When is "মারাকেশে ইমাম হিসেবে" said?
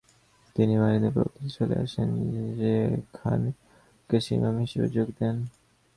3.49-4.87